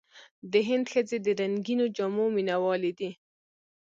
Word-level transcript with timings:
د 0.51 0.53
هند 0.67 0.85
ښځې 0.91 1.17
د 1.25 1.27
رنګینو 1.39 1.85
جامو 1.95 2.25
مینهوالې 2.35 2.91
دي. 2.99 3.11